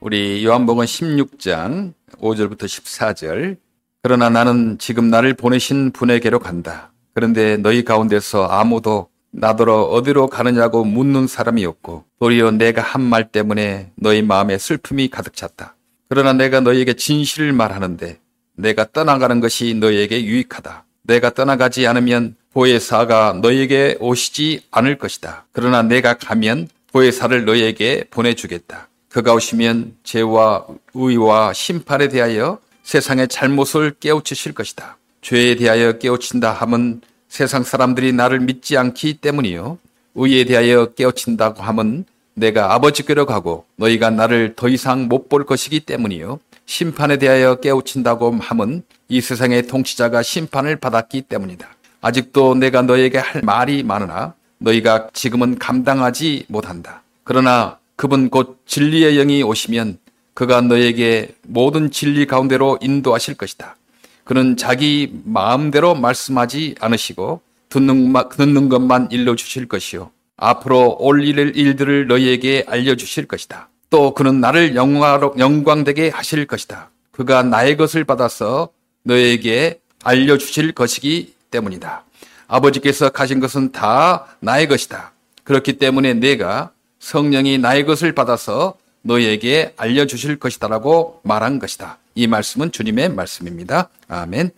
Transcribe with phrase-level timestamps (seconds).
[0.00, 3.56] 우리 요한복음 16장 5절부터 14절.
[4.02, 6.90] 그러나 나는 지금 나를 보내신 분에게로 간다.
[7.14, 13.92] 그런데 너희 가운데서 아무도 나더러 어디로 가느냐고 묻는 사람이 없고 도리어 내가 한 말 때문에
[13.96, 15.76] 너희 마음에 슬픔이 가득 찼다.
[16.08, 18.18] 그러나 내가 너희에게 진실을 말하는데
[18.56, 20.84] 내가 떠나가는 것이 너희에게 유익하다.
[21.04, 25.46] 내가 떠나가지 않으면 보혜사가 너희에게 오시지 않을 것이다.
[25.52, 28.88] 그러나 내가 가면 보혜사를 너희에게 보내주겠다.
[29.10, 34.96] 그가 오시면 죄와 의와 심판에 대하여 세상의 잘못을 깨우치실 것이다.
[35.20, 39.78] 죄에 대하여 깨우친다 함은 세상 사람들이 나를 믿지 않기 때문이요.
[40.14, 42.04] 의에 대하여 깨우친다고 함은
[42.34, 46.40] 내가 아버지께로 가고 너희가 나를 더 이상 못 볼 것이기 때문이요.
[46.66, 51.68] 심판에 대하여 깨우친다고 함은 이 세상의 통치자가 심판을 받았기 때문이다.
[52.00, 57.02] 아직도 내가 너에게 할 말이 많으나 너희가 지금은 감당하지 못한다.
[57.24, 59.98] 그러나 그분 곧 진리의 영이 오시면
[60.32, 63.76] 그가 너에게 모든 진리 가운데로 인도하실 것이다.
[64.24, 70.10] 그는 자기 마음대로 말씀하지 않으시고 듣는, 듣는 것만 일러주실 것이요.
[70.38, 73.68] 앞으로 올 일들을 너희에게 알려주실 것이다.
[73.90, 76.88] 또 그는 나를 영광, 영광되게 하실 것이다.
[77.10, 78.70] 그가 나의 것을 받아서
[79.02, 82.04] 너에게 알려주실 것이기 때문이다.
[82.48, 85.12] 아버지께서 가신 것은 다 나의 것이다.
[85.44, 91.98] 그렇기 때문에 내가 성령이 나의 것을 받아서 너에게 알려주실 것이다라고 말한 것이다.
[92.14, 93.88] 이 말씀은 주님의 말씀입니다.
[94.08, 94.50] 아멘.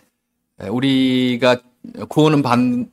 [0.69, 1.61] 우리가
[2.09, 2.43] 구원은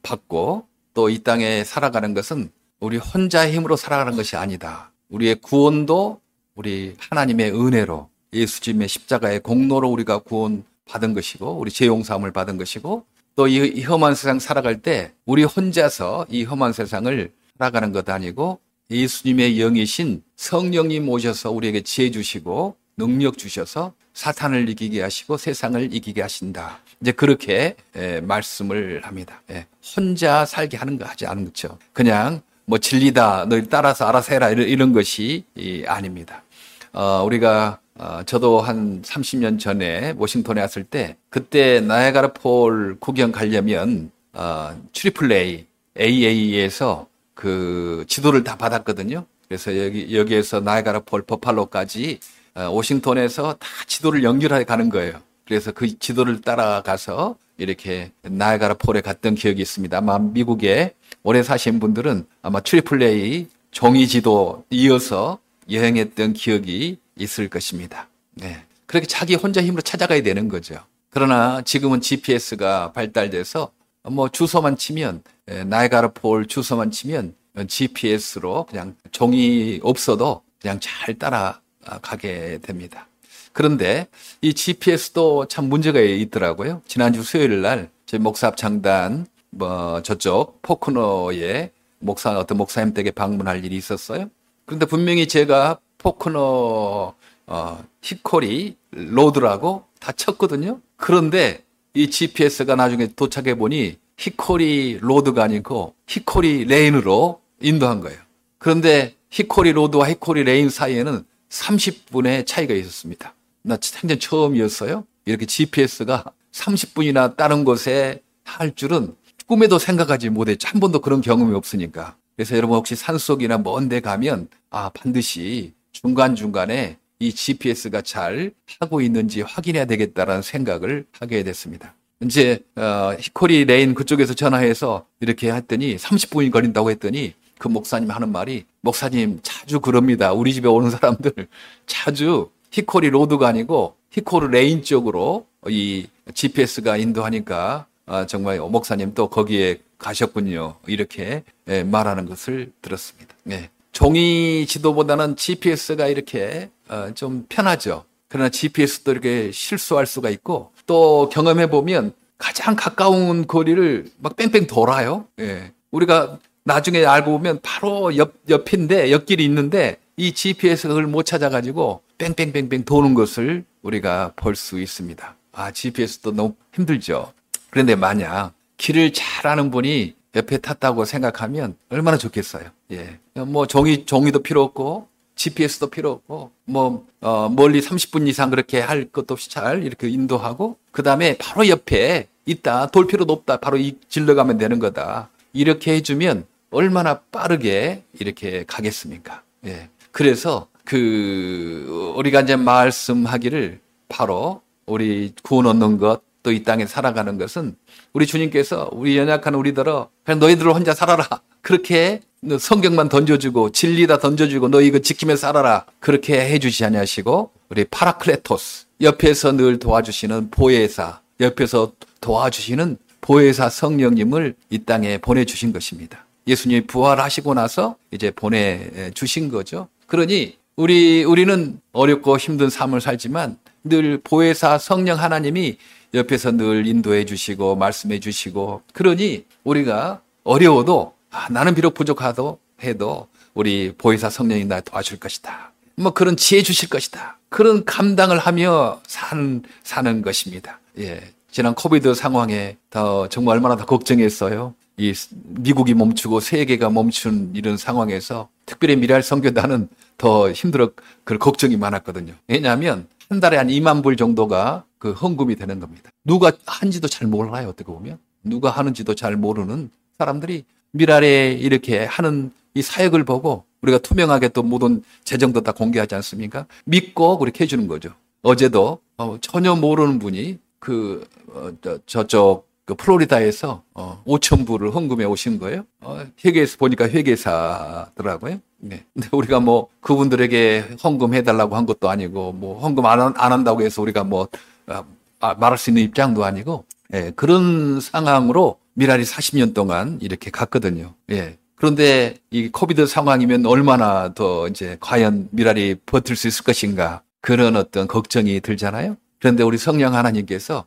[0.02, 4.92] 받고 또 이 땅에 살아가는 것은 우리 혼자의 힘으로 살아가는 것이 아니다.
[5.09, 6.20] 우리의 구원도
[6.55, 13.05] 우리 하나님의 은혜로 예수님의 십자가의 공로로 우리가 구원 받은 것이고 우리 죄 용서함을 받은 것이고
[13.36, 18.59] 또 이 험한 세상 살아갈 때 우리 혼자서 이 험한 세상을 살아가는 것 아니고
[18.92, 26.80] 예수님의 영이신 성령님 오셔서 우리에게 지혜 주시고 능력 주셔서 사탄을 이기게 하시고 세상을 이기게 하신다.
[27.00, 29.42] 이제 그렇게 에, 말씀을 합니다.
[29.52, 31.77] 예, 혼자 살게 하는 거 하지 않은 거죠.
[31.94, 36.44] 그냥 뭐 진리다, 너희 따라서 알아서 해라 이런, 이런 것이 이, 아닙니다.
[36.92, 44.11] 어, 우리가 어, 저도 한 30년 전에 워싱턴에 왔을 때 그때 나이아가라 Fall 구경 가려면
[44.33, 45.66] 어, Triple A,
[46.00, 47.08] AA에서
[47.39, 49.26] 그 지도를 다 받았거든요.
[49.48, 52.20] 그래서 여기 여기에서 나이아가라 Fall 버팔로까지
[52.55, 55.22] 어, 워싱턴에서 다 지도를 연결해 가는 거예요.
[55.48, 59.98] 그래서 그 지도를 따라가서 이렇게 나이아가라 Fall에 갔던 기억이 있습니다.
[59.98, 65.39] 아마 미국에 오래 사신 분들은 아마 Triple A 종이 지도 이어서
[65.71, 68.10] 여행했던 기억이 있을 것입니다.
[68.33, 68.66] 네.
[68.86, 70.76] 그렇게 자기 혼자 힘으로 찾아가야 되는 거죠.
[71.10, 73.71] 그러나 지금은 GPS가 발달돼서
[74.04, 75.23] 뭐 주소만 치면
[75.65, 77.36] 나이가라 폴 주소만 치면
[77.67, 83.08] GPS로 그냥 종이 없어도 그냥 잘 따라가게 됩니다.
[83.52, 84.08] 그런데
[84.42, 86.82] 이 GPS도 참 문제가 있더라고요.
[86.88, 93.76] 지난주 수요일 날 저희 목사 장단 뭐 저쪽 포크노에 목사 어떤 목사님 댁에 방문할 일이
[93.76, 94.30] 있었어요.
[94.65, 97.14] 그런데 분명히 제가 포크노
[97.48, 100.80] 어, Hickory Road라고 다 쳤거든요.
[100.95, 101.64] 그런데
[101.94, 108.20] 이 GPS가 나중에 도착해 보니 Hickory Road가 아니고 Hickory Lane으로 인도한 거예요.
[108.58, 113.33] 그런데 Hickory Road와 Hickory Lane 사이에는 30분의 차이가 있었습니다.
[113.64, 115.05] 나 생전 처음이었어요.
[115.26, 119.16] 이렇게 GPS가 30분이나 다른 곳에 할 줄은
[119.48, 120.67] 꿈에도 생각하지 못했죠.
[120.67, 122.16] 한 번도 그런 경험이 없으니까.
[122.36, 129.42] 그래서 여러분 혹시 산속이나 먼 데 가면 아 반드시 중간중간에 이 GPS가 잘 하고 있는지
[129.42, 131.94] 확인해야 되겠다라는 생각을 하게 됐습니다.
[132.22, 138.66] 이제 어, Hickory Lane 그쪽에서 전화해서 이렇게 했더니 30분이 걸린다고 했더니 그 목사님 하는 말이
[138.81, 140.34] 목사님 자주 그럽니다.
[140.34, 141.31] 우리 집에 오는 사람들
[141.86, 149.80] 자주 Hickory Road가 아니고 Hickory Lane 쪽으로 이 GPS가 인도하니까 아, 정말 목사님 또 거기에
[149.98, 150.78] 가셨군요.
[150.88, 153.36] 이렇게 예, 말하는 것을 들었습니다.
[153.51, 153.69] 예.
[153.92, 156.79] 종이 지도보다는 GPS가 이렇게 어,
[157.16, 158.03] 좀 편하죠.
[158.27, 165.25] 그러나 GPS도 이렇게 실수할 수가 있고 또 경험해 보면 가장 가까운 거리를 막 뺑뺑 돌아요.
[165.39, 165.71] 예.
[165.91, 172.86] 우리가 나중에 알고 보면 바로 옆 옆인데 옆길이 있는데 이 GPS가 그걸 못 찾아가지고 뺑뺑뺑뺑
[172.86, 175.36] 도는 것을 우리가 볼 수 있습니다.
[175.53, 177.33] 아 GPS도 너무 힘들죠.
[177.71, 182.65] 그런데 만약 길을 잘 아는 분이 옆에 탔다고 생각하면 얼마나 좋겠어요.
[182.91, 183.19] 예.
[183.33, 185.07] 뭐 종이, 종이도 필요 없고,
[185.39, 190.75] GPS도 필요 없고, 뭐, 어, 멀리 30분 이상 그렇게 할 것도 없이 잘 이렇게 인도하고,
[190.91, 192.88] 그 다음에 바로 옆에 있다.
[192.88, 193.57] 돌 필요도 없다.
[193.57, 195.30] 바로 이 질러 가면 되는 거다.
[195.53, 199.44] 이렇게 해주면 얼마나 빠르게 이렇게 가겠습니까?
[199.65, 199.89] 예.
[200.12, 207.75] 그래서 그 우리가 이제 말씀하기를 바로 우리 구원 얻는 것, 또 이 땅에 살아가는 것은
[208.13, 211.27] 우리 주님께서 우리 연약한 우리들어 그냥 너희들 혼자 살아라.
[211.62, 212.21] 그렇게
[212.57, 215.86] 성경만 던져주고 진리다 던져주고 너희 이거 지키며 살아라.
[216.00, 225.18] 그렇게 해주시 아니하시고 우리 파라클레토스 옆에서 늘 도와주시는 보혜사 옆에서 도와주시는 보혜사 성령님을 이 땅에
[225.18, 226.25] 보내주신 것입니다.
[226.47, 229.88] 예수님이 부활하시고 나서 이제 보내주신 거죠.
[230.07, 235.77] 그러니 우리 우리는 어렵고 힘든 삶을 살지만 늘 보혜사 성령 하나님이
[236.13, 243.93] 옆에서 늘 인도해 주시고 말씀해 주시고 그러니 우리가 어려워도 아, 나는 비록 부족하도 해도 우리
[243.97, 245.73] 보혜사 성령이 나 도와줄 것이다.
[245.95, 247.37] 뭐 그런 지혜 주실 것이다.
[247.49, 250.79] 그런 감당을 하며 산, 사는 것입니다.
[250.97, 251.21] 예.
[251.51, 254.75] 지난 코비드 상황에 더 정말 얼마나 더 걱정했어요.
[254.97, 260.91] 이 미국이 멈추고 세계가 멈춘 이런 상황에서 특별히 미랄 선교단은 더 힘들어
[261.23, 262.33] 그 걱정이 많았거든요.
[262.47, 266.11] 왜냐하면 한 달에 한 2만 불 정도가 그 헌금이 되는 겁니다.
[266.23, 267.69] 누가 한지도 잘 몰라요.
[267.69, 274.50] 어떻게 보면 누가 하는지도 잘 모르는 사람들이 미랄에 이렇게 하는 이 사역을 보고 우리가 투명하게
[274.50, 276.65] 또 모든 재정도 다 공개하지 않습니까?
[276.86, 278.12] 믿고 그렇게 해주는 거죠.
[278.41, 285.25] 어제도 어, 전혀 모르는 분이 그 어, 저, 저쪽 그 플로리다에서 어, 5천 불을 헌금해
[285.25, 285.86] 오신 거예요.
[286.01, 288.59] 어, 회계에서 보니까 회계사더라고요.
[288.80, 289.03] 네.
[289.13, 294.01] 근데 우리가 뭐 그분들에게 헌금해 달라고 한 것도 아니고 뭐 헌금 안, 안 한다고 해서
[294.01, 294.47] 우리가 뭐
[294.88, 295.03] 아,
[295.39, 301.13] 아, 말할 수 있는 입장도 아니고 예, 그런 상황으로 미랄이 40년 동안 이렇게 갔거든요.
[301.31, 301.57] 예.
[301.75, 308.07] 그런데 이 코비드 상황이면 얼마나 더 이제 과연 미랄이 버틸 수 있을 것인가 그런 어떤
[308.10, 309.16] 걱정이 들잖아요.
[309.40, 310.84] 그런데 우리 성령 하나님께서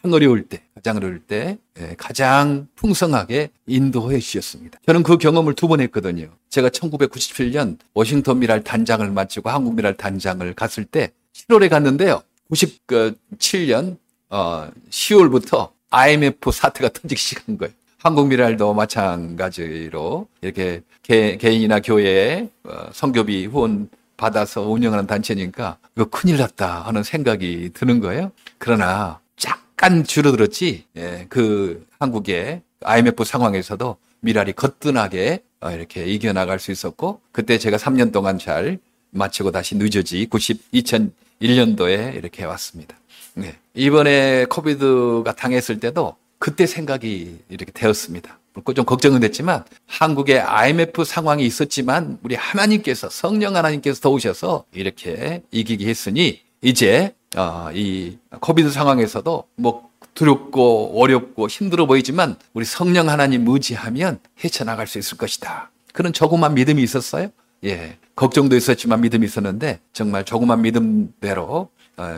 [0.00, 4.78] 가장 어려울 때, 가장 어려울 때 예, 가장 풍성하게 인도해 주셨습니다.
[4.86, 6.28] 저는 그 경험을 두 번 했거든요.
[6.48, 12.22] 제가 1997년 워싱턴 미랄 단장을 마치고 한국 미랄 단장을 갔을 때 7월에 갔는데요.
[12.52, 13.96] 97년
[14.30, 17.72] 어, 10월부터 IMF 사태가 터지기 시작한 거예요.
[17.98, 26.38] 한국 미랄도 마찬가지로 이렇게 개, 인이나 교회에 어, 성교비 후원 받아서 운영하는 단체니까 이거 큰일
[26.38, 28.32] 났다 하는 생각이 드는 거예요.
[28.58, 30.84] 그러나 약간 줄어들었지.
[30.96, 38.12] 예, 그 한국의 IMF 상황에서도 미랄이 거뜬하게 어, 이렇게 이겨나갈 수 있었고 그때 제가 3년
[38.12, 38.78] 동안 잘
[39.10, 42.96] 마치고 다시 늦어지 90, 2001년도에 이렇게 왔습니다.
[43.34, 43.56] 네.
[43.76, 48.38] 이번에 코비드가 당했을 때도 그때 생각이 이렇게 되었습니다.
[48.74, 56.40] 좀 걱정은 됐지만 한국의 IMF 상황이 있었지만 우리 하나님께서 성령 하나님께서 도우셔서 이렇게 이기게 했으니
[56.62, 64.86] 이제 어, 이 코비드 상황에서도 뭐 두렵고 어렵고 힘들어 보이지만 우리 성령 하나님 의지하면 헤쳐나갈
[64.86, 65.70] 수 있을 것이다.
[65.92, 67.28] 그런 조그만 믿음이 있었어요.
[67.64, 67.98] 예.
[68.14, 71.68] 걱정도 있었지만 믿음이 있었는데 정말 조그만 믿음대로 어,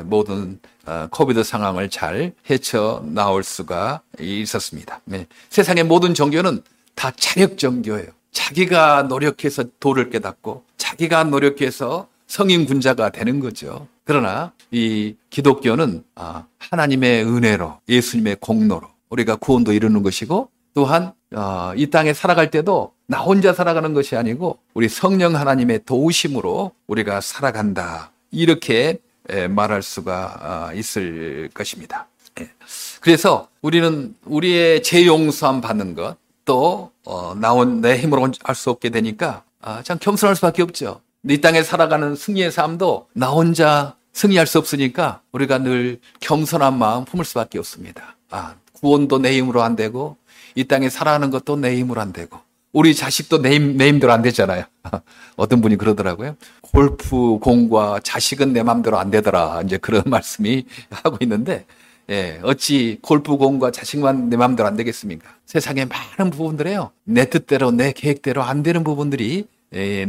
[0.05, 5.01] 모든 어, 코비드 상황을 잘 헤쳐 나올 수가 있었습니다.
[5.05, 5.27] 네.
[5.51, 6.63] 세상의 모든 종교는
[6.95, 8.09] 다 자력 종교예요.
[8.33, 13.87] 자기가 노력해서 도를 깨닫고 자기가 노력해서 성인 군자가 되는 거죠.
[14.05, 21.91] 그러나 이 기독교는 아, 하나님의 은혜로 예수님의 공로로 우리가 구원도 이루는 것이고 또한 어, 이
[21.91, 28.13] 땅에 살아갈 때도 나 혼자 살아가는 것이 아니고 우리 성령 하나님의 도우심으로 우리가 살아간다.
[28.31, 28.99] 이렇게
[29.49, 32.09] 말할 수가 아, 있을 것입니다.
[32.41, 32.51] 예.
[33.01, 39.43] 그래서 우리는 우리의 재용서함 받는 것, 또 어, 나온 내 힘으로 할 수 없게 되니까
[39.61, 41.01] 아, 참 겸손할 수밖에 없죠.
[41.29, 47.25] 이 땅에 살아가는 승리의 삶도 나 혼자 승리할 수 없으니까 우리가 늘 겸손한 마음 품을
[47.25, 48.17] 수밖에 없습니다.
[48.31, 50.17] 아, 구원도 내 힘으로 안 되고
[50.55, 52.39] 이 땅에 살아가는 것도 내 힘으로 안 되고
[52.73, 54.65] 우리 자식도 내 힘대로 안 되잖아요.
[55.37, 56.37] 어떤 분이 그러더라고요.
[56.61, 59.63] 골프 공과 자식은 내 마음대로 안 되더라.
[59.65, 61.65] 이제 그런 말씀이 하고 있는데,
[62.11, 65.29] 예, 어찌 골프 공과 자식만 내 마음대로 안 되겠습니까?
[65.47, 66.91] 세상에 많은 부분들에요.
[67.05, 69.47] 내 뜻대로, 내 계획대로 안 되는 부분들이 예,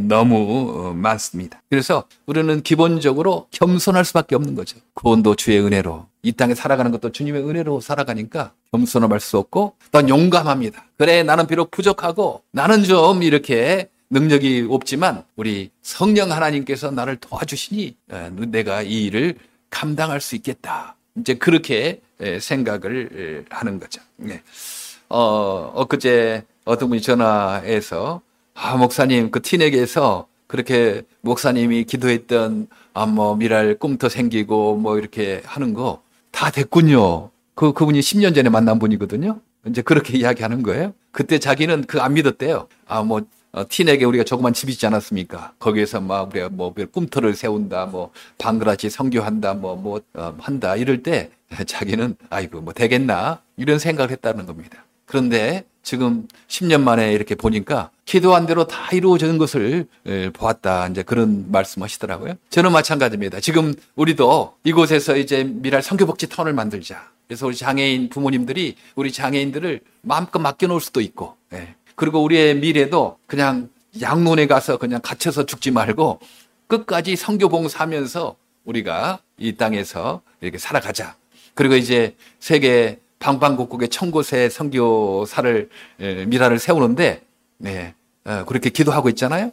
[0.07, 1.61] 너무 어, 많습니다.
[1.69, 4.77] 그래서 우리는 기본적으로 겸손할 수밖에 없는 거죠.
[4.93, 10.85] 구원도 주의 은혜로 이 땅에 살아가는 것도 주님의 은혜로 살아가니까 겸손함할 수 없고 또 용감합니다.
[10.97, 18.31] 그래 나는 비록 부족하고 나는 좀 이렇게 능력이 없지만 우리 성령 하나님께서 나를 도와주시니 어,
[18.47, 19.35] 내가 이 일을
[19.69, 20.95] 감당할 수 있겠다.
[21.15, 22.01] 이제 그렇게
[22.39, 24.01] 생각을 하는 거죠.
[24.17, 24.41] 네.
[25.09, 28.21] 어, 엊그제 어떤 분이 전화해서
[28.61, 35.73] 아, 목사님, 그 티넥에서 그렇게 목사님이 기도했던, 아, 뭐, 미랄 꿈터 생기고, 뭐, 이렇게 하는
[35.73, 36.01] 거
[36.31, 37.31] 다 됐군요.
[37.55, 39.39] 그, 그분이 10년 전에 만난 분이거든요.
[39.67, 40.93] 이제 그렇게 이야기하는 거예요.
[41.11, 42.67] 그때 자기는 그 안 믿었대요.
[42.87, 45.53] 아, 뭐, 어, 티넥에 우리가 조그만 집 있지 않았습니까?
[45.59, 51.31] 거기에서 막 우리가 뭐 꿈틀을 세운다, 뭐 방그라치 성교한다, 뭐 뭐 어, 한다 이럴 때
[51.65, 54.85] 자기는 아이고 뭐 되겠나 이런 생각을 했다는 겁니다.
[55.05, 60.87] 그런데 지금 10년 만에 이렇게 보니까 기도한 대로 다 이루어지는 것을 예, 보았다.
[60.89, 62.35] 이제 그런 말씀하시더라고요.
[62.51, 63.39] 저는 마찬가지입니다.
[63.39, 67.09] 지금 우리도 이곳에서 이제 미랄 성교복지 타운을 만들자.
[67.27, 71.73] 그래서 우리 장애인 부모님들이 우리 장애인들을 마음껏 맡겨놓을 수도 있고, 예.
[71.95, 73.69] 그리고 우리의 미래도 그냥
[73.99, 76.19] 양론에 가서 그냥 갇혀서 죽지 말고
[76.67, 81.15] 끝까지 성교봉사하면서 우리가 이 땅에서 이렇게 살아가자.
[81.55, 85.69] 그리고 이제 세계 방방곡곡의 천곳에 성교사를
[86.27, 87.21] 미라를 세우는데
[87.57, 87.93] 네,
[88.25, 89.51] 어, 그렇게 기도하고 있잖아요.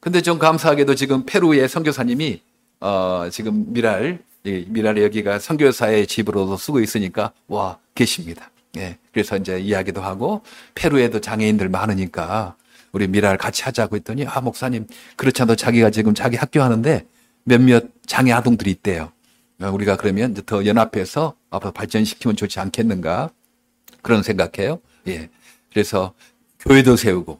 [0.00, 2.40] 근데 좀 감사하게도 지금 페루의 선교사님이
[2.80, 8.50] 어, 지금 미랄 미랄 여기가 선교사의 집으로도 쓰고 있으니까 와 계십니다.
[8.76, 8.98] 예.
[9.12, 10.42] 그래서 이제 이야기도 하고
[10.74, 12.54] 페루에도 장애인들 많으니까
[12.92, 14.86] 우리 미랄 같이 하자고 했더니 아 목사님
[15.16, 17.04] 그렇지 않아도 자기가 지금 자기 학교 하는데
[17.44, 19.10] 몇몇 장애 아동들이 있대요.
[19.60, 23.30] 어, 우리가 그러면 더 연합해서 앞으로 발전시키면 좋지 않겠는가
[24.02, 24.80] 그런 생각해요.
[25.08, 25.28] 예.
[25.70, 26.12] 그래서
[26.60, 27.38] 교회도 세우고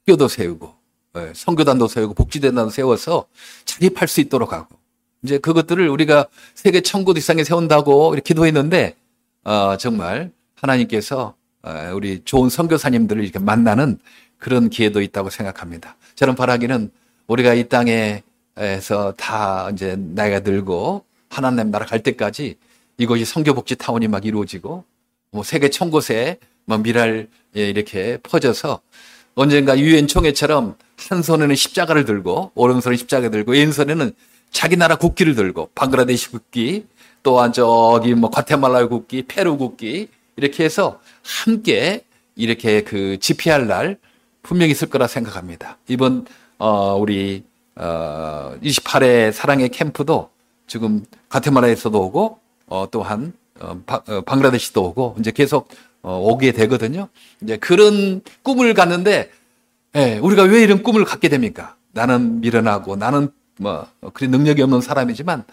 [0.00, 0.74] 학교도 세우고
[1.16, 1.32] 예.
[1.34, 3.26] 성교단도 세우고 복지대단도 세워서
[3.64, 4.76] 자립할 수 있도록 하고
[5.22, 8.96] 이제 그것들을 우리가 세계 천국 이상에 세운다고 이렇게 기도했는데
[9.44, 13.98] 어, 정말 하나님께서 어, 우리 좋은 선교사님들을 이렇게 만나는
[14.38, 15.96] 그런 기회도 있다고 생각합니다.
[16.16, 16.90] 저는 바라기는
[17.28, 22.56] 우리가 이 땅에서 다 이제 나이가 들고 하나님 나라 갈 때까지
[22.98, 24.84] 이것이 성교복지 타운이 막 이루어지고
[25.30, 28.80] 뭐 세계 천곳에 뭐 미랄 예, 이렇게 퍼져서
[29.34, 30.76] 언젠가 유엔 총회처럼
[31.08, 34.12] 한 손에는 십자가를 들고 오른손에 십자가 들고 왼손에는
[34.50, 36.86] 자기 나라 국기를 들고 방글라데시 국기
[37.22, 42.04] 또한 저기 뭐 과테말라 국기 페루 국기 이렇게 해서 함께
[42.36, 43.98] 이렇게 그 집회할 날
[44.42, 45.78] 분명히 있을 거라 생각합니다.
[45.88, 46.26] 이번
[46.58, 47.44] 어 우리
[47.76, 50.30] 어 28회 사랑의 캠프도
[50.66, 52.41] 지금 가테마라에서도 오고
[52.72, 55.68] 어 또한 어, 어, 방글라데시도 오고 이제 계속
[56.00, 57.08] 어, 오게 되거든요.
[57.42, 59.30] 이제 그런 꿈을 갖는데
[59.94, 61.76] 예, 우리가 왜 이런 꿈을 갖게 됩니까?
[61.92, 65.44] 나는 미련하고 나는 뭐 그리 능력이 없는 사람이지만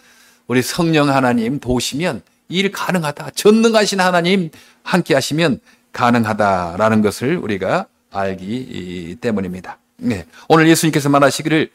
[0.46, 3.32] 우리 성령 하나님 도우시면 일 가능하다.
[3.34, 4.48] 전능하신 하나님
[4.82, 5.60] 함께 하시면
[5.92, 9.76] 가능하다라는 것을 우리가 알기 때문입니다.
[9.98, 10.24] 네.
[10.48, 11.70] 오늘 예수님께서 말하시기를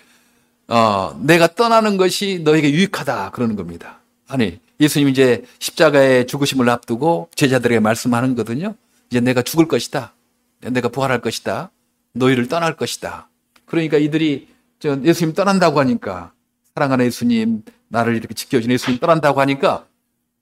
[0.70, 4.00] 어, 내가 떠나는 것이 너에게 유익하다 그러는 겁니다.
[4.28, 8.75] 아니 예수님 이제 십자가의 죽으심을 앞두고 제자들에게 말씀하는 거거든요.
[9.10, 10.13] 이제 내가 죽을 것이다.
[10.62, 11.72] 내가 부활할 것이다.
[12.13, 13.29] 너희를 떠날 것이다.
[13.65, 14.48] 그러니까 이들이
[14.79, 16.34] 저 예수님 떠난다고 하니까
[16.74, 19.86] 사랑하는 예수님 나를 이렇게 지켜주는 예수님 떠난다고 하니까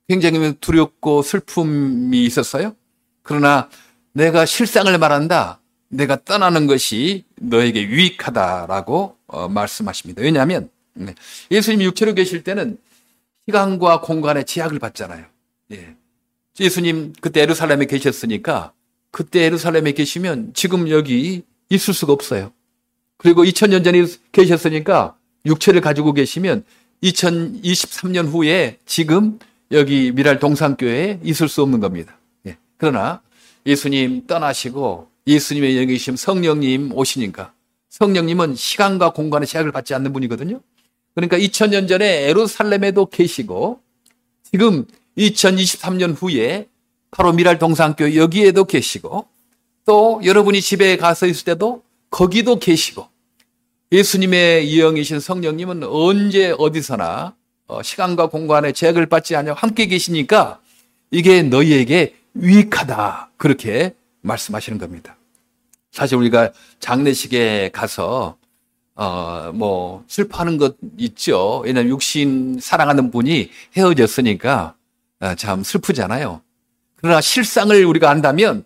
[0.08, 2.74] 굉장히 두렵고 슬픔이 있었어요.
[3.22, 3.68] 그러나
[4.12, 5.60] 내가 실상을 말한다.
[5.88, 10.22] 내가 떠나는 것이 너에게 유익하다라고 어, 말씀하십니다.
[10.22, 11.14] 왜냐하면 네,
[11.50, 12.78] 예수님 육체로 계실 때는
[13.46, 15.24] 시간과 공간의 제약을 받잖아요.
[15.72, 15.96] 예.
[16.58, 18.72] 예수님 그때 에루살렘에 계셨으니까
[19.10, 22.52] 그때 에루살렘에 계시면 지금 여기 있을 수가 없어요.
[23.16, 26.64] 그리고 2000년 전에 계셨으니까 육체를 가지고 계시면
[27.02, 29.38] 2023년 후에 지금
[29.72, 32.18] 여기 미랄 동산교회에 있을 수 없는 겁니다.
[32.46, 32.56] 예.
[32.76, 33.20] 그러나
[33.66, 37.52] 예수님 떠나시고 예수님의 계신 성령님 오시니까
[37.90, 40.60] 성령님은 시간과 공간의 제약을 받지 않는 분이거든요.
[41.14, 43.80] 그러니까 2000년 전에 에루살렘에도 계시고
[44.50, 46.68] 지금 2023년 후에
[47.10, 49.26] 바로 미랄 동산교회 여기에도 계시고
[49.86, 53.06] 또 여러분이 집에 가서 있을 때도 거기도 계시고
[53.92, 57.34] 예수님의 영이신 성령님은 언제 어디서나
[57.66, 60.60] 어, 시간과 공간의 제약을 받지 않냐 함께 계시니까
[61.10, 65.16] 이게 너희에게 유익하다 그렇게 말씀하시는 겁니다.
[65.92, 68.36] 사실 우리가 장례식에 가서
[68.96, 71.62] 어 뭐 슬퍼하는 것 있죠.
[71.64, 74.74] 왜냐하면 육신 사랑하는 분이 헤어졌으니까
[75.20, 76.40] 어, 참 슬프잖아요.
[76.96, 78.64] 그러나 실상을 우리가 안다면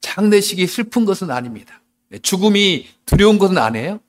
[0.00, 1.80] 장례식이 슬픈 것은 아닙니다.
[2.22, 4.00] 죽음이 두려운 것은 아니에요.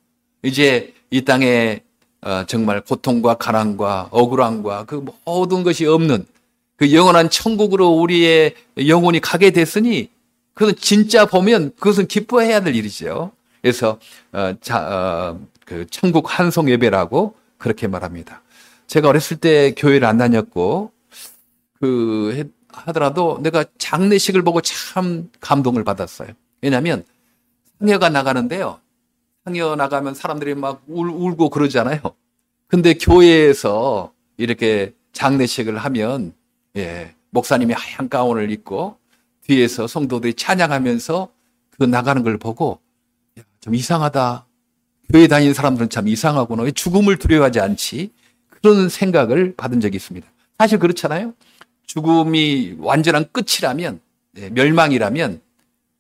[0.44, 1.82] 이제 이 땅에
[2.22, 6.26] 어, 정말 고통과 가난과 억울함과 그 모든 것이 없는
[6.76, 8.56] 그 영원한 천국으로 우리의
[8.88, 10.10] 영혼이 가게 됐으니
[10.54, 13.32] 그것은 진짜 보면 그것은 기뻐해야 될 일이죠.
[13.66, 13.98] 그래서
[14.32, 18.44] 어, 자, 어, 그 천국 한송 예배라고 그렇게 말합니다.
[18.86, 20.92] 제가 어렸을 때 교회를 안 다녔고
[21.80, 26.30] 그 하더라도 내가 장례식을 보고 참 감동을 받았어요.
[26.62, 27.06] 왜냐하면
[27.80, 28.80] 상여가 나가는데요.
[29.46, 32.00] 상여 나가면 사람들이 막 울, 울고 그러잖아요.
[32.68, 36.36] 근데 교회에서 이렇게 장례식을 하면
[36.78, 39.00] 예, 목사님이 하얀 가운을 입고
[39.42, 41.30] 뒤에서 성도들이 찬양하면서
[41.72, 42.85] 그 나가는 걸 보고
[43.66, 44.46] 좀 이상하다.
[45.12, 46.62] 교회 다니는 사람들은 참 이상하구나.
[46.62, 48.12] 왜 죽음을 두려워하지 않지?
[48.48, 50.28] 그런 생각을 받은 적이 있습니다.
[50.60, 51.34] 사실 그렇잖아요.
[51.88, 54.02] 죽음이 완전한 끝이라면,
[54.34, 55.42] 네, 멸망이라면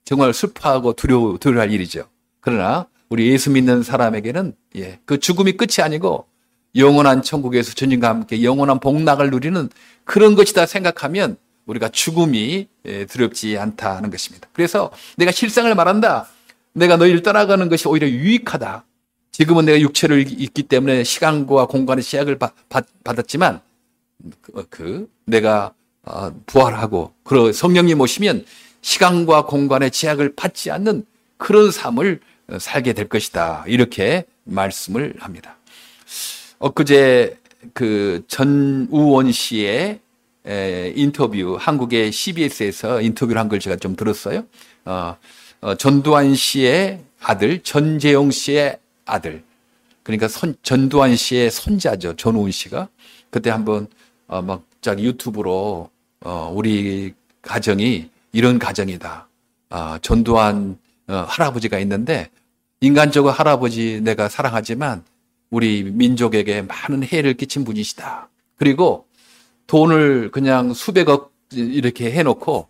[0.03, 2.07] 정말 슬퍼하고 두려워, 두려워할 일이죠.
[2.39, 6.27] 그러나 우리 예수 믿는 사람에게는 예, 그 죽음이 끝이 아니고
[6.75, 9.69] 영원한 천국에서 주님과 함께 영원한 복락을 누리는
[10.03, 14.50] 그런 것이다 생각하면 우리가 죽음이 예, 두렵지 않다는 것입니다.
[14.53, 16.27] 그래서 내가 실상을 말한다.
[16.75, 18.86] 내가 너희를 떠나가는 것이 오히려 유익하다.
[19.32, 22.38] 지금은 내가 육체를 있기 때문에 시간과 공간의 제약을
[23.03, 23.62] 받았지만
[24.41, 28.46] 그, 그 내가 어, 부활하고 그 성령님 오시면
[28.82, 31.05] 시간과 공간의 제약을 받지 않는
[31.38, 32.20] 그런 삶을
[32.60, 33.63] 살게 될 것이다.
[33.67, 35.58] 이렇게 말씀을 합니다.
[36.60, 37.38] 엊그제
[37.74, 40.00] 그 전우원 씨의
[40.96, 44.44] 인터뷰, 한국의 CBS에서 인터뷰를 한 걸 제가 좀 들었어요.
[44.86, 45.17] 어, 어,
[45.74, 49.43] 전두환 씨의 아들, 전재용 씨의 아들.
[50.03, 52.15] 그러니까 선, 전두환 씨의 손자죠.
[52.15, 52.89] 전우원 씨가.
[53.31, 53.88] 그때 한번,
[54.27, 55.89] 어, 막, 짝 유튜브로,
[56.22, 59.27] 어, 우리 가정이 이런 가정이다.
[59.69, 62.29] 아, 전두환 어, 할아버지가 있는데,
[62.81, 65.03] 인간적으로 할아버지 내가 사랑하지만,
[65.50, 68.29] 우리 민족에게 많은 해를 끼친 분이시다.
[68.57, 69.07] 그리고
[69.67, 72.67] 돈을 그냥 수백억 이렇게 해놓고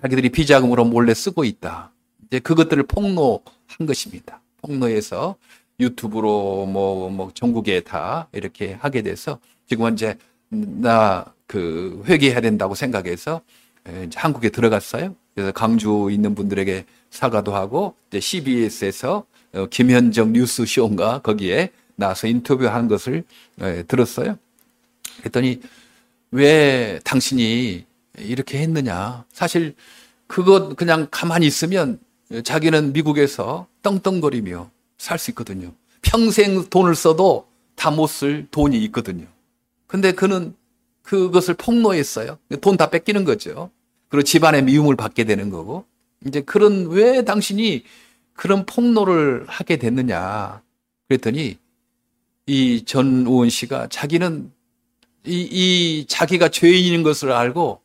[0.00, 1.92] 자기들이 비자금으로 몰래 쓰고 있다.
[2.32, 4.40] 이제 그것들을 폭로한 것입니다.
[4.62, 5.36] 폭로해서
[5.78, 10.16] 유튜브로 뭐, 뭐 전국에 다 이렇게 하게 돼서 지금은 이제
[10.48, 13.42] 나 그 회개해야 된다고 생각해서
[14.06, 15.14] 이제 한국에 들어갔어요.
[15.34, 22.88] 그래서 강주 있는 분들에게 사과도 하고 이제 CBS에서 어, 김현정 뉴스 쇼인가 거기에 나와서 인터뷰한
[22.88, 23.24] 것을
[23.86, 24.38] 들었어요.
[25.18, 25.60] 그랬더니
[26.30, 27.84] 왜 당신이
[28.16, 29.26] 이렇게 했느냐.
[29.30, 29.74] 사실
[30.26, 32.00] 그것 그냥 가만히 있으면
[32.40, 35.72] 자기는 미국에서 떵떵거리며 살 수 있거든요.
[36.02, 37.46] 평생 돈을 써도
[37.76, 39.26] 다 못 쓸 돈이 있거든요.
[39.86, 40.54] 근데 그는
[41.02, 42.38] 그것을 폭로했어요.
[42.60, 43.70] 돈 다 뺏기는 거죠.
[44.08, 45.84] 그리고 집안의 미움을 받게 되는 거고.
[46.26, 47.82] 이제 그런 왜 당신이
[48.34, 50.62] 그런 폭로를 하게 됐느냐.
[51.08, 51.58] 그랬더니
[52.46, 54.52] 이 전우원 씨가 자기는
[55.26, 57.80] 이, 이 자기가 죄인인 것을 알고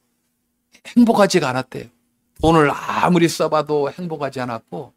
[0.95, 1.85] 행복하지가 않았대요.
[2.41, 4.93] 돈을 아무리 써봐도 행복하지 않았고,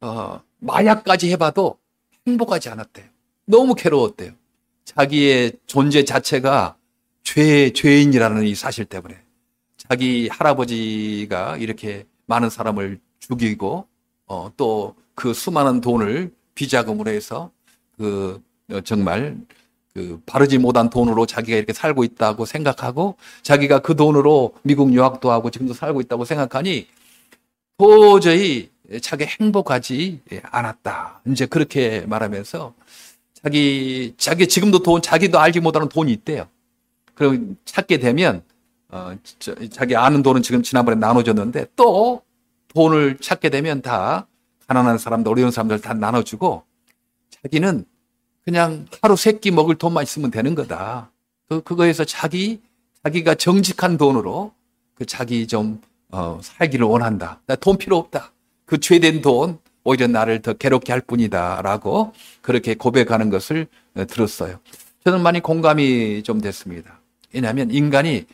[0.00, 1.78] 어, 마약까지 해봐도
[2.26, 3.06] 행복하지 않았대요.
[3.46, 4.32] 너무 괴로웠대요.
[4.84, 6.76] 자기의 존재 자체가
[7.22, 9.18] 죄, 죄인이라는 이 사실 때문에.
[9.76, 13.86] 자기 할아버지가 이렇게 많은 사람을 죽이고,
[14.26, 17.50] 어, 또 그 수많은 돈을 비자금으로 해서
[17.96, 19.36] 그 어, 정말
[19.96, 25.50] 그 바르지 못한 돈으로 자기가 이렇게 살고 있다고 생각하고 자기가 그 돈으로 미국 유학도 하고
[25.50, 26.86] 지금도 살고 있다고 생각하니
[27.78, 28.68] 도저히
[29.00, 31.22] 자기 행복하지 않았다.
[31.28, 32.74] 이제 그렇게 말하면서
[33.42, 36.46] 자기 자기 지금도 돈 자기도 알지 못하는 돈이 있대요.
[37.14, 38.42] 그럼 찾게 되면
[38.90, 39.16] 어,
[39.70, 42.20] 자기 아는 돈은 지금 지난번에 나눠줬는데 또
[42.74, 44.26] 돈을 찾게 되면 다
[44.68, 46.64] 가난한 사람들 어려운 사람들 다 나눠주고
[47.42, 47.86] 자기는
[48.46, 51.10] 그냥 하루 세 끼 먹을 돈만 있으면 되는 거다.
[51.48, 52.60] 그, 그거에서 자기,
[53.02, 54.52] 자기가 정직한 돈으로
[54.94, 57.40] 그 자기 좀, 어, 살기를 원한다.
[57.46, 58.32] 나 돈 필요 없다.
[58.64, 61.60] 그 죄된 돈, 오히려 나를 더 괴롭게 할 뿐이다.
[61.62, 64.60] 라고 그렇게 고백하는 것을 어, 들었어요.
[65.04, 67.00] 저는 많이 공감이 좀 됐습니다.
[67.32, 68.26] 왜냐하면 인간이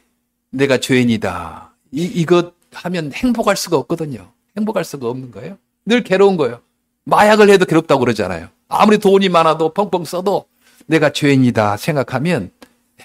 [0.51, 1.75] 내가 죄인이다.
[1.93, 4.31] 이, 이것 하면 행복할 수가 없거든요.
[4.59, 5.57] 행복할 수가 없는 거예요.
[5.87, 6.61] 늘 괴로운 거예요.
[7.05, 8.49] 마약을 해도 괴롭다고 그러잖아요.
[8.73, 10.47] 아무리 돈이 많아도 펑펑 써도
[10.87, 12.51] 내가 죄인이다 생각하면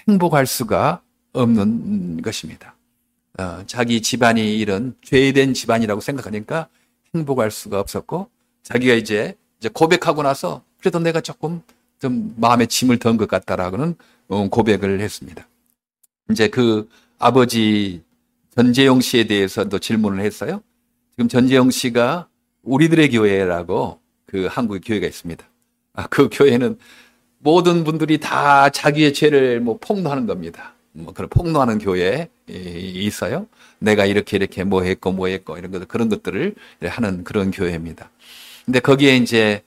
[0.08, 1.02] 행복할 수가
[1.32, 2.74] 없는 것입니다.
[3.38, 6.68] 어, 자기 집안이 이런 죄된 집안이라고 생각하니까
[7.14, 8.28] 행복할 수가 없었고
[8.62, 11.62] 자기가 이제 이제 고백하고 나서 그래도 내가 조금
[12.00, 13.94] 좀 마음에 짐을 던 것 같다라고는
[14.28, 15.46] 어, 고백을 했습니다.
[16.30, 18.02] 이제 그 아버지
[18.54, 20.62] 전재용 씨에 대해서도 질문을 했어요.
[21.12, 22.28] 지금 전재용 씨가
[22.62, 25.44] 우리들의 교회라고 그 한국의 교회가 있습니다.
[25.98, 26.78] 아, 그 교회는
[27.40, 30.74] 모든 분들이 다 자기의 죄를 뭐 폭로하는 겁니다.
[30.92, 33.48] 뭐 그런 폭로하는 교회 있어요.
[33.80, 38.10] 내가 이렇게 이렇게 뭐 했고 뭐 했고 이런 것 그런 것들을 하는 그런 교회입니다.
[38.64, 39.64] 근데 거기에 이제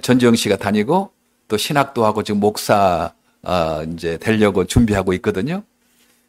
[0.00, 1.10] 전지영 씨가 다니고
[1.48, 3.12] 또 신학도 하고 지금 목사
[3.42, 5.62] 어 이제 되려고 준비하고 있거든요.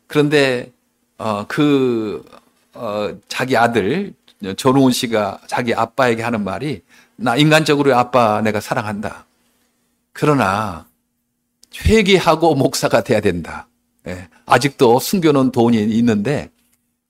[0.08, 0.74] 그런데
[1.18, 2.26] 어그
[2.74, 4.14] 어 자기 아들
[4.58, 6.82] 전우훈 씨가 자기 아빠에게 하는 말이
[7.16, 9.27] 나 인간적으로 아빠 내가 사랑한다.
[10.20, 10.88] 그러나
[11.86, 13.68] 회개하고 목사가 돼야 된다.
[14.08, 16.50] 예, 아직도 숨겨놓은 돈이 있는데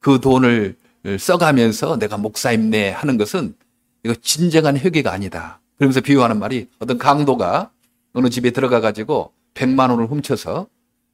[0.02, 0.76] 그 돈을
[1.18, 3.56] 써가면서 내가 목사임네 하는 것은
[4.04, 5.62] 이거 진정한 회개가 아니다.
[5.78, 7.72] 그러면서 비유하는 말이 어떤 강도가
[8.12, 10.68] 어느 집에 들어가 가지고 100만 원을 훔쳐서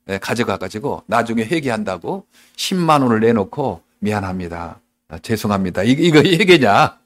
[0.10, 2.26] 예, 가져가 가지고 나중에 회개한다고
[2.56, 4.80] 10만 원을 내놓고 미안합니다.
[5.10, 5.84] 아, 죄송합니다.
[5.84, 6.98] 이, 이거 회개냐?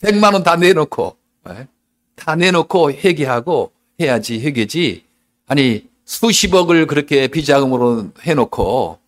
[0.00, 1.16] 100만 원 다 내놓고
[1.50, 1.68] 예?
[2.16, 5.04] 다 내놓고 회개하고 해야지 회개지.
[5.46, 8.98] 아니 수십억을 그렇게 비자금으로 해놓고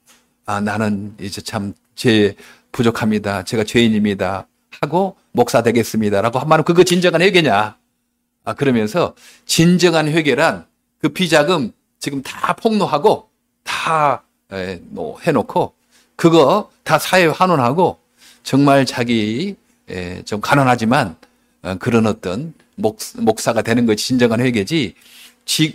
[0.46, 2.37] 아 나는 이제 참죄
[2.72, 3.42] 부족합니다.
[3.44, 4.46] 제가 죄인입니다.
[4.80, 7.76] 하고 목사 되겠습니다라고 한마는 그거 진정한 회개냐?
[8.44, 9.14] 아 그러면서
[9.46, 10.66] 진정한 회개란
[11.00, 13.28] 그 비자금 지금 다 폭로하고
[13.62, 15.74] 다 해놓고
[16.16, 17.98] 그거 다 사회 환원하고
[18.42, 19.57] 정말 자기
[20.24, 21.16] 좀 가난하지만 어,
[21.79, 24.94] 그런 어떤 목, 목사가 되는 것이 진정한 회개지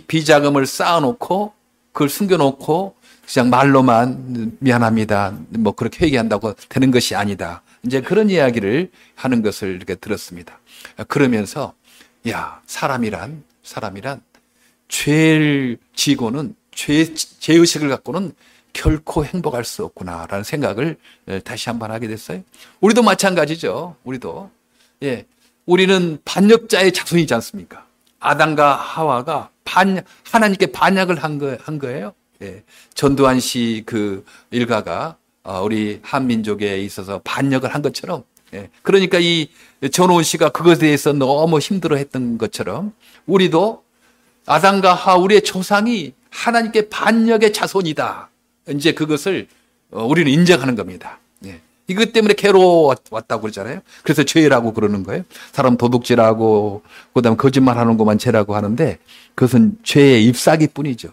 [0.06, 1.52] 비자금을 쌓아놓고
[1.92, 2.94] 그걸 숨겨놓고
[3.32, 5.36] 그냥 말로만 미안합니다.
[5.50, 7.62] 뭐 그렇게 회개한다고 되는 것이 아니다.
[7.84, 10.58] 이제 그런 이야기를 하는 것을 이렇게 들었습니다.
[11.08, 11.74] 그러면서
[12.28, 14.20] 야 사람이란 사람이란
[14.88, 18.32] 죄를 지고는 죄 죄의식을 갖고는
[18.72, 20.96] 결코 행복할 수 없구나라는 생각을
[21.44, 22.42] 다시 한번 하게 됐어요.
[22.80, 23.96] 우리도 마찬가지죠.
[24.04, 24.50] 우리도
[25.04, 25.24] 예
[25.66, 27.86] 우리는 반역자의 자손이지 않습니까?
[28.18, 32.12] 아담과 하와가 반, 하나님께 반역을 한, 거, 한 거예요.
[32.42, 32.62] 예.
[32.94, 38.68] 전두환 씨 그 일가가 어, 우리 한민족에 있어서 반역을 한 것처럼 예.
[38.82, 39.48] 그러니까 이
[39.92, 42.92] 전호원 씨가 그것에 대해서 너무 힘들어 했던 것처럼
[43.26, 43.84] 우리도
[44.46, 48.30] 아담과 하와 우리의 조상이 하나님께 반역의 자손이다.
[48.70, 49.46] 이제 그것을
[49.92, 51.19] 어, 우리는 인정하는 겁니다.
[51.90, 51.92] 예.
[51.92, 53.80] 이것 때문에 괴로웠다고 그러잖아요.
[54.02, 55.24] 그래서 죄라고 그러는 거예요.
[55.52, 58.98] 사람 도둑질하고 그다음 거짓말하는 것만 죄라고 하는데
[59.34, 61.08] 그것은 죄의 잎사귀 뿐이죠.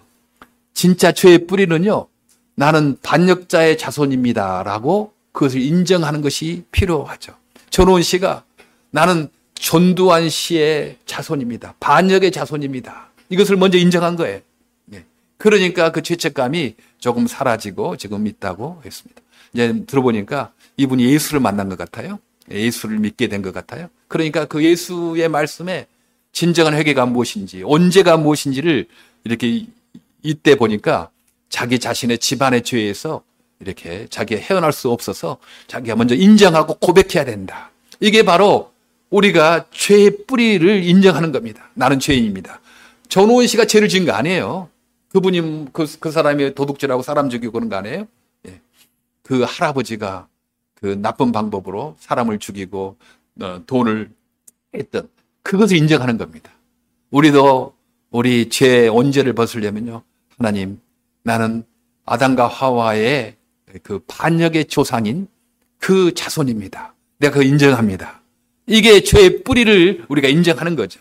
[0.74, 2.08] 진짜 죄의 뿌리는요.
[2.56, 7.34] 나는 반역자의 자손입니다라고 그것을 인정하는 것이 필요하죠.
[7.70, 8.44] 전원 씨가
[8.92, 11.76] 나는 전두환 씨의 자손입니다.
[11.80, 13.10] 반역의 자손입니다.
[13.30, 14.40] 이것을 먼저 인정한 거예요.
[15.38, 15.44] 네.
[15.50, 19.22] 그러니까 그 죄책감이 조금 사라지고 지금 있다고 했습니다.
[19.54, 22.20] 이제 들어보니까 이분이 예수를 만난 것 같아요.
[22.52, 23.90] 예수를 믿게 된 것 같아요.
[24.08, 25.88] 그러니까 그 예수의 말씀에
[26.32, 28.88] 진정한 회개가 무엇인지, 언제가 무엇인지를
[29.24, 29.66] 이렇게
[30.24, 31.10] 이때 보니까
[31.50, 33.24] 자기 자신의 집안의 죄에서
[33.60, 37.72] 이렇게 자기가 헤어날 수 없어서 자기가 먼저 인정하고 고백해야 된다.
[38.00, 38.72] 이게 바로
[39.10, 41.70] 우리가 죄의 뿌리를 인정하는 겁니다.
[41.74, 42.60] 나는 죄인입니다.
[43.10, 44.70] 전호원 씨가 죄를 지은 거 아니에요.
[45.18, 48.08] 그분이 그, 그 사람이 도둑질하고 사람 죽이고 그런 거 아니에요?
[48.48, 48.62] 예.
[49.24, 50.28] 그 할아버지가
[50.76, 52.98] 그 나쁜 방법으로 사람을 죽이고
[53.42, 54.12] 어, 돈을
[54.76, 55.10] 했던
[55.42, 56.52] 그것을 인정하는 겁니다.
[57.10, 57.74] 우리도
[58.12, 60.04] 우리 죄 원죄를 벗으려면요.
[60.38, 60.80] 하나님,
[61.24, 61.64] 나는
[62.06, 63.36] 아담과 하와의
[63.82, 65.28] 그 반역의 조상인
[65.80, 66.94] 그 자손입니다.
[67.18, 68.22] 내가 그 인정합니다.
[68.68, 71.00] 이게 죄의 뿌리를 우리가 인정하는 거죠.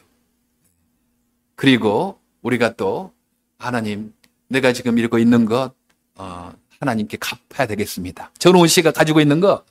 [1.55, 3.13] 그리고 우리가 또
[3.59, 4.13] 하나님,
[4.49, 5.73] 내가 지금 이러고 있는 것
[6.15, 8.31] 어, 하나님께 갚아야 되겠습니다.
[8.39, 9.63] 전호훈 씨가 가지고 있는 거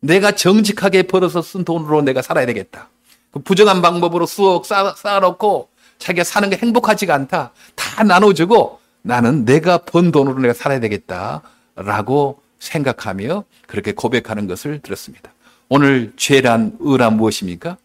[0.00, 2.88] 내가 정직하게 벌어서 쓴 돈으로 내가 살아야 되겠다.
[3.30, 7.52] 그 부정한 방법으로 수억 쌓아, 쌓아놓고 자기가 사는 게 행복하지가 않다.
[7.74, 11.42] 다 나눠주고 나는 내가 번 돈으로 내가 살아야 되겠다
[11.76, 15.32] 라고 생각하며 그렇게 고백하는 것을 들었습니다.
[15.68, 17.76] 오늘 죄란 의란 무엇입니까?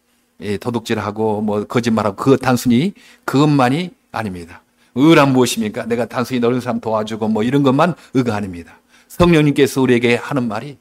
[0.41, 2.93] 예, 도둑질하고 뭐 거짓말하고 그것 단순히
[3.25, 4.61] 그것만이 아닙니다.
[4.97, 5.85] 의란 무엇입니까?
[5.85, 8.79] 내가 단순히 너른 사람 도와주고 뭐 이런 것만 의가 아닙니다.
[9.07, 10.77] 성령님께서 우리에게 하는 말이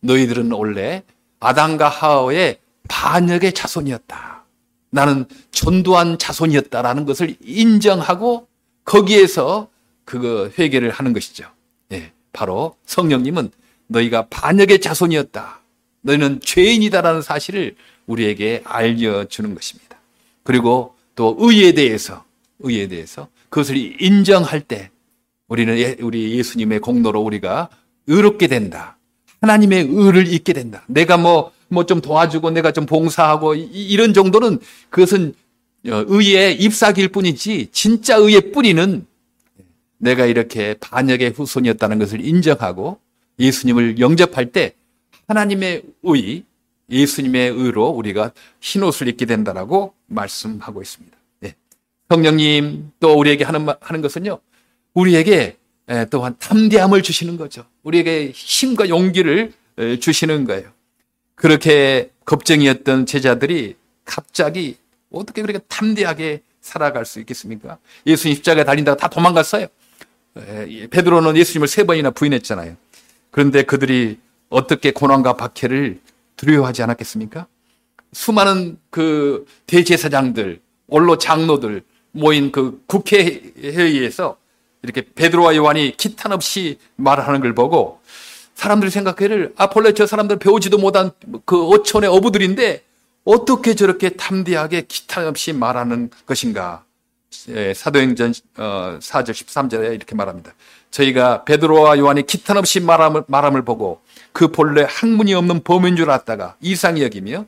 [0.00, 1.02] 너희들은 원래
[1.40, 4.44] 아담과 하와의 반역의 자손이었다.
[4.90, 8.46] 나는 전두환 자손이었다라는 것을 인정하고
[8.84, 9.68] 거기에서
[10.04, 11.46] 그거 회개를 하는 것이죠.
[11.92, 13.50] 예, 바로 성령님은
[13.86, 15.60] 너희가 반역의 자손이었다.
[16.02, 17.74] 너희는 죄인이다라는 사실을
[18.06, 19.96] 우리에게 알려주는 것입니다.
[20.42, 22.24] 그리고 또 의에 대해서,
[22.60, 24.90] 의에 대해서 그것을 인정할 때
[25.46, 27.68] 우리는 예, 우리 예수님의 공로로 우리가
[28.08, 28.98] 의롭게 된다.
[29.40, 30.82] 하나님의 의를 잊게 된다.
[30.88, 34.58] 내가 뭐, 뭐 좀 도와주고 내가 좀 봉사하고 이 런 정도는
[34.90, 35.34] 그것은
[35.86, 39.06] 어, 의의 잎사귀일 뿐이지 진짜 의의 뿌리는
[39.98, 42.98] 내가 이렇게 반역의 후손이었다는 것을 인정하고
[43.38, 44.74] 예수님을 영접할 때
[45.28, 46.42] 하나님의 의,
[46.90, 51.16] 예수님의 의로 우리가 흰옷을 입게 된다라고 말씀하고 있습니다.
[52.08, 52.14] 네.
[52.14, 54.38] 성령님 또 우리에게 하는, 하는 것은요,
[54.92, 55.56] 우리에게
[56.10, 57.64] 또한 담대함을 주시는 거죠.
[57.82, 59.52] 우리에게 힘과 용기를
[60.00, 60.70] 주시는 거예요.
[61.34, 64.76] 그렇게 겁쟁이였던 제자들이 갑자기
[65.10, 67.78] 어떻게 그렇게 담대하게 살아갈 수 있겠습니까?
[68.06, 69.66] 예수님 십자가에 달린다가 다 도망갔어요.
[70.90, 72.76] 베드로는 예수님을 세 번이나 부인했잖아요.
[73.30, 76.00] 그런데 그들이 어떻게 고난과 박해를
[76.36, 77.46] 두려워하지 않았겠습니까?
[78.12, 81.82] 수많은 그 대제사장들, 원로 장로들
[82.14, 84.36] 모인 그 국회회의에서
[84.82, 88.00] 이렇게 베드로와 요한이 기탄 없이 말하는 걸 보고
[88.54, 91.10] 사람들이 생각하기를 아폴레 저 사람들 배우지도 못한
[91.44, 92.84] 그 어촌의 어부들인데
[93.24, 96.84] 어떻게 저렇게 탐대하게 기탄 없이 말하는 것인가.
[97.48, 100.54] 예, 사도행전 4절 13절에 이렇게 말합니다.
[100.90, 104.00] 저희가 베드로와 요한이 기탄 없이 말함을, 말함을 보고
[104.32, 107.46] 그 본래 학문이 없는 범인 줄 알았다가 이상히 여기며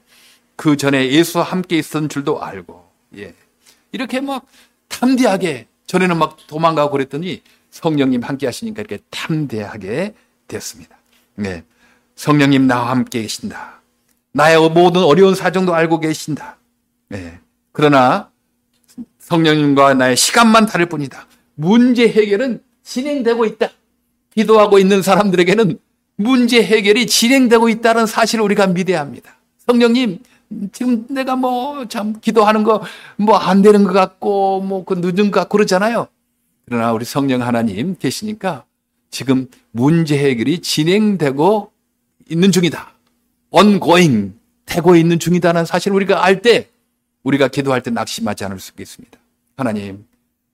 [0.57, 2.85] 그 전에 예수와 함께 있었던 줄도 알고
[3.18, 3.35] 예.
[3.96, 4.46] 이렇게 막
[4.88, 10.14] 탐대하게 전에는 막 도망가고 그랬더니 성령님 함께 하시니까 이렇게 탐대하게
[10.48, 10.96] 됐습니다.
[11.35, 11.64] 네.
[12.14, 13.80] 성령님 나와 함께 계신다.
[14.32, 16.59] 나의 모든 어려운 사정도 알고 계신다.
[17.09, 17.38] 네.
[17.72, 18.30] 그러나
[19.18, 21.26] 성령님과 나의 시간만 다를 뿐이다.
[21.54, 23.70] 문제 해결은 진행되고 있다.
[24.35, 25.78] 기도하고 있는 사람들에게는
[26.16, 29.37] 문제 해결이 진행되고 있다는 사실을 우리가 믿어야 합니다.
[29.66, 30.20] 성령님,
[30.72, 32.82] 지금 내가 뭐 참 기도하는 거
[33.18, 36.09] 뭐 안 되는 것 같고 뭐 그 늦은 것 같고 그러잖아요.
[36.66, 38.64] 그러나 우리 성령 하나님 계시니까
[39.11, 41.70] 지금 문제 해결이 진행되고
[42.30, 42.92] 있는 중이다.
[43.50, 44.35] ongoing
[44.66, 46.68] 되고 있는 중이다는 사실 우리가 알 때
[47.22, 49.18] 우리가 기도할 때 낙심하지 않을 수 있겠습니다.
[49.56, 50.04] 하나님,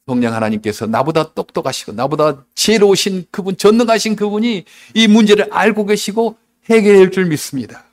[0.06, 6.36] 성령 하나님께서 나보다 똑똑하시고 나보다 지혜로우신 그분, 전능하신 그분이 이 문제를 알고 계시고
[6.70, 7.84] 해결할 줄 믿습니다.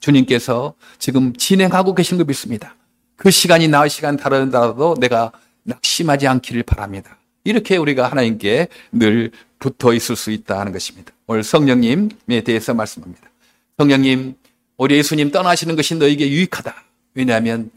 [0.00, 2.74] 주님께서 지금 진행하고 계신 거 믿습니다.
[3.16, 5.32] 그 시간이 나의 시간 다르더라도 내가
[5.62, 7.18] 낙심하지 않기를 바랍니다.
[7.44, 11.12] 이렇게 우리가 하나님께 늘 붙어 있을 수 있다 하는 것입니다.
[11.26, 13.30] 오늘 성령님에 대해서 말씀합니다.
[13.78, 14.34] 성령님,
[14.78, 16.74] 우리 예수님 떠나시는 것이 너에게 유익하다.
[17.14, 17.70] 왜냐하면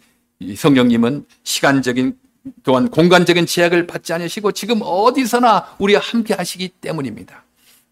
[0.55, 2.17] 성령님은 시간적인
[2.63, 7.43] 또한 공간적인 제약을 받지 않으시고 지금 어디서나 우리와 함께 하시기 때문입니다.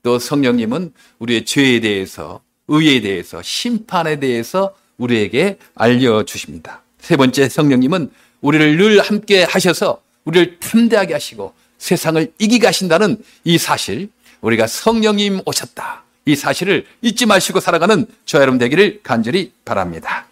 [0.04, 6.82] 또 성령님은 우리의 죄에 대해서, 의에 대해서, 심판에 대해서 우리에게 알려 주십니다.
[7.00, 14.10] 세 번째 성령님은 우리를 늘 함께 하셔서 우리를 탐대하게 하시고 세상을 이기게 하신다는 이 사실,
[14.42, 16.04] 우리가 성령님 오셨다.
[16.26, 20.28] 이 사실을 잊지 마시고 살아가는 저 여러분 되기를 간절히 바랍니다.